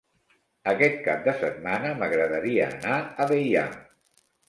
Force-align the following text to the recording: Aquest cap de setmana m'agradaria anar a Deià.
Aquest 0.71 0.97
cap 1.09 1.21
de 1.27 1.35
setmana 1.43 1.93
m'agradaria 2.01 2.73
anar 2.73 2.99
a 3.27 3.33
Deià. 3.37 3.71